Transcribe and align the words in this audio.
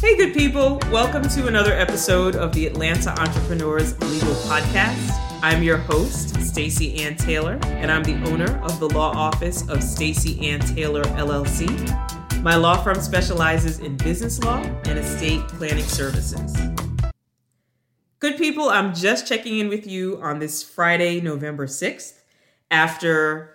Hey, 0.00 0.16
good 0.16 0.32
people. 0.32 0.78
Welcome 0.92 1.28
to 1.30 1.48
another 1.48 1.72
episode 1.72 2.36
of 2.36 2.52
the 2.52 2.68
Atlanta 2.68 3.10
Entrepreneurs 3.20 4.00
Legal 4.00 4.32
Podcast. 4.44 5.10
I'm 5.42 5.60
your 5.64 5.76
host, 5.76 6.40
Stacey 6.40 7.02
Ann 7.02 7.16
Taylor, 7.16 7.58
and 7.64 7.90
I'm 7.90 8.04
the 8.04 8.14
owner 8.30 8.62
of 8.62 8.78
the 8.78 8.88
law 8.90 9.10
office 9.10 9.68
of 9.68 9.82
Stacey 9.82 10.48
Ann 10.48 10.60
Taylor 10.60 11.02
LLC. 11.02 11.68
My 12.44 12.54
law 12.54 12.80
firm 12.80 13.00
specializes 13.00 13.80
in 13.80 13.96
business 13.96 14.40
law 14.44 14.58
and 14.84 15.00
estate 15.00 15.40
planning 15.48 15.84
services. 15.84 16.56
Good 18.20 18.38
people, 18.38 18.68
I'm 18.68 18.94
just 18.94 19.26
checking 19.26 19.58
in 19.58 19.68
with 19.68 19.84
you 19.84 20.20
on 20.22 20.38
this 20.38 20.62
Friday, 20.62 21.20
November 21.20 21.66
6th, 21.66 22.20
after 22.70 23.50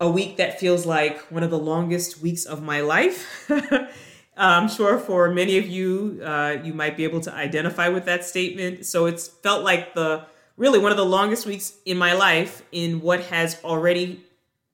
a 0.00 0.10
week 0.10 0.38
that 0.38 0.58
feels 0.58 0.86
like 0.86 1.20
one 1.30 1.42
of 1.42 1.50
the 1.50 1.58
longest 1.58 2.22
weeks 2.22 2.46
of 2.46 2.62
my 2.62 2.80
life. 2.80 3.50
I'm 4.36 4.68
sure 4.68 4.98
for 4.98 5.30
many 5.30 5.58
of 5.58 5.66
you, 5.66 6.20
uh, 6.24 6.56
you 6.62 6.74
might 6.74 6.96
be 6.96 7.04
able 7.04 7.20
to 7.20 7.32
identify 7.32 7.88
with 7.88 8.04
that 8.06 8.24
statement. 8.24 8.84
So 8.86 9.06
it's 9.06 9.28
felt 9.28 9.62
like 9.62 9.94
the 9.94 10.26
really 10.56 10.78
one 10.78 10.90
of 10.90 10.98
the 10.98 11.04
longest 11.04 11.46
weeks 11.46 11.74
in 11.84 11.96
my 11.96 12.12
life 12.14 12.62
in 12.72 13.00
what 13.00 13.20
has 13.26 13.62
already 13.64 14.24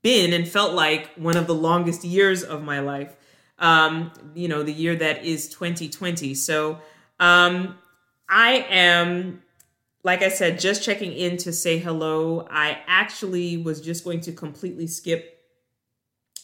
been 0.02 0.32
and 0.32 0.48
felt 0.48 0.72
like 0.74 1.10
one 1.14 1.36
of 1.36 1.46
the 1.46 1.54
longest 1.54 2.04
years 2.04 2.42
of 2.42 2.62
my 2.62 2.80
life. 2.80 3.14
Um, 3.58 4.12
you 4.34 4.48
know, 4.48 4.62
the 4.62 4.72
year 4.72 4.96
that 4.96 5.24
is 5.24 5.48
2020. 5.50 6.34
So 6.34 6.78
um, 7.18 7.76
I 8.28 8.66
am, 8.70 9.42
like 10.02 10.22
I 10.22 10.30
said, 10.30 10.58
just 10.58 10.82
checking 10.82 11.12
in 11.12 11.36
to 11.38 11.52
say 11.52 11.76
hello. 11.78 12.46
I 12.50 12.78
actually 12.86 13.58
was 13.58 13.82
just 13.82 14.04
going 14.04 14.22
to 14.22 14.32
completely 14.32 14.86
skip 14.86 15.36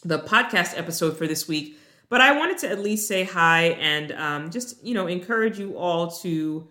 the 0.04 0.18
podcast 0.18 0.78
episode 0.78 1.16
for 1.16 1.26
this 1.26 1.48
week 1.48 1.78
but 2.09 2.20
I 2.20 2.37
wanted 2.37 2.59
to 2.59 2.70
at 2.70 2.78
least 2.78 3.09
say 3.09 3.24
hi 3.24 3.77
and 3.80 4.12
um, 4.12 4.51
just, 4.51 4.84
you 4.84 4.95
know, 4.95 5.06
encourage 5.06 5.59
you 5.59 5.77
all 5.77 6.10
to 6.23 6.69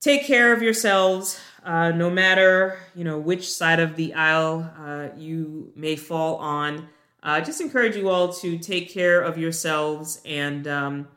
take 0.00 0.24
care 0.24 0.52
of 0.52 0.62
yourselves, 0.62 1.40
uh, 1.64 1.90
no 1.90 2.10
matter, 2.10 2.78
you 2.94 3.04
know, 3.04 3.18
which 3.18 3.50
side 3.50 3.80
of 3.80 3.96
the 3.96 4.14
aisle 4.14 4.70
uh, 4.78 5.08
you 5.16 5.72
may 5.76 5.96
fall 5.96 6.36
on. 6.36 6.88
Uh, 7.22 7.40
just 7.40 7.60
encourage 7.60 7.96
you 7.96 8.08
all 8.08 8.32
to 8.32 8.58
take 8.58 8.90
care 8.90 9.20
of 9.20 9.38
yourselves. 9.38 10.20
And, 10.24 10.66
um, 10.66 11.08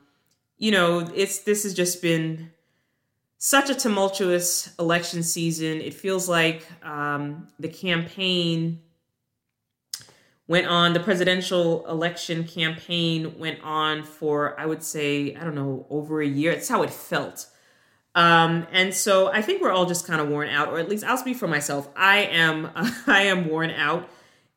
you 0.57 0.71
know, 0.71 0.99
it's 1.13 1.39
this 1.39 1.63
has 1.63 1.73
just 1.73 2.01
been 2.01 2.51
such 3.37 3.69
a 3.69 3.75
tumultuous 3.75 4.73
election 4.79 5.23
season. 5.23 5.81
It 5.81 5.93
feels 5.93 6.27
like 6.27 6.65
um, 6.83 7.47
the 7.59 7.69
campaign 7.69 8.81
went 10.49 10.65
on 10.65 10.93
the 10.93 10.99
presidential 10.99 11.85
election 11.87 12.43
campaign 12.43 13.37
went 13.37 13.61
on 13.63 14.03
for 14.03 14.59
i 14.59 14.65
would 14.65 14.83
say 14.83 15.33
i 15.35 15.43
don't 15.45 15.55
know 15.55 15.85
over 15.89 16.21
a 16.21 16.27
year. 16.27 16.51
It's 16.51 16.67
how 16.67 16.81
it 16.81 16.89
felt. 16.89 17.47
Um, 18.15 18.67
and 18.71 18.93
so 18.93 19.27
i 19.31 19.41
think 19.41 19.61
we're 19.61 19.71
all 19.71 19.85
just 19.85 20.05
kind 20.05 20.19
of 20.19 20.27
worn 20.27 20.49
out 20.49 20.67
or 20.67 20.79
at 20.79 20.89
least 20.89 21.05
i'll 21.05 21.17
speak 21.17 21.37
for 21.37 21.47
myself. 21.47 21.87
I 21.95 22.17
am 22.23 22.71
i 23.07 23.21
am 23.21 23.47
worn 23.47 23.69
out. 23.69 24.09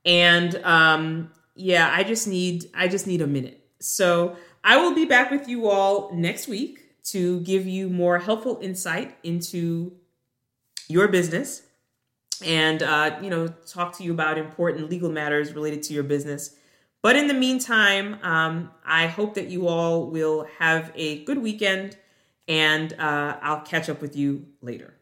And 0.05 0.57
um, 0.65 1.31
yeah 1.55 1.93
i 1.95 2.03
just 2.03 2.27
need 2.27 2.65
i 2.75 2.89
just 2.89 3.07
need 3.07 3.21
a 3.21 3.27
minute. 3.27 3.61
So 3.79 4.37
i 4.65 4.79
will 4.79 4.95
be 4.95 5.05
back 5.05 5.31
with 5.31 5.47
you 5.47 5.69
all 5.69 6.13
next 6.15 6.49
week 6.49 6.81
to 7.05 7.41
give 7.41 7.67
you 7.67 7.91
more 7.91 8.19
helpful 8.19 8.59
insight 8.63 9.17
into 9.23 9.93
your 10.89 11.09
business 11.09 11.63
and 12.45 12.83
uh, 12.83 13.19
you 13.23 13.31
know 13.31 13.49
talk 13.67 13.97
to 13.99 14.05
you 14.05 14.13
about 14.13 14.39
important 14.39 14.89
legal 14.91 15.11
matters 15.11 15.53
related 15.53 15.83
to 15.85 15.95
your 15.95 16.03
business. 16.03 16.57
But 17.03 17.17
in 17.17 17.27
the 17.27 17.35
meantime, 17.35 18.19
um, 18.23 18.71
I 18.87 19.09
hope 19.09 19.35
that 19.35 19.49
you 19.49 19.67
all 19.67 20.07
will 20.07 20.47
have 20.59 20.93
a 20.95 21.25
good 21.25 21.39
weekend, 21.39 21.97
and 22.47 22.93
uh, 22.93 23.39
I'll 23.43 23.63
catch 23.63 23.89
up 23.89 24.01
with 24.01 24.15
you 24.15 24.47
later. 24.61 24.95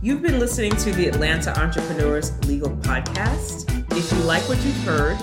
You've 0.00 0.22
been 0.22 0.38
listening 0.38 0.76
to 0.76 0.92
the 0.92 1.08
Atlanta 1.08 1.58
Entrepreneurs 1.60 2.32
Legal 2.46 2.70
Podcast. 2.70 3.68
If 3.96 4.12
you 4.12 4.18
like 4.24 4.48
what 4.48 4.58
you've 4.64 4.80
heard, 4.84 5.18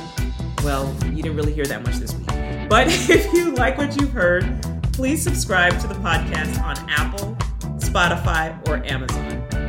well, 0.63 0.93
you 1.05 1.23
didn't 1.23 1.35
really 1.35 1.53
hear 1.53 1.65
that 1.65 1.83
much 1.83 1.95
this 1.95 2.13
week. 2.13 2.27
But 2.69 2.87
if 3.09 3.31
you 3.33 3.51
like 3.51 3.77
what 3.77 3.99
you've 3.99 4.11
heard, 4.11 4.43
please 4.93 5.21
subscribe 5.21 5.79
to 5.79 5.87
the 5.87 5.95
podcast 5.95 6.61
on 6.61 6.77
Apple, 6.89 7.35
Spotify, 7.77 8.67
or 8.67 8.83
Amazon. 8.85 9.64